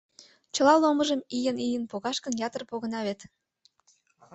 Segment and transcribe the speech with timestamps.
[0.55, 3.19] Чыла ломыжым ийын-ийын погаш гын, ятыр погына вет.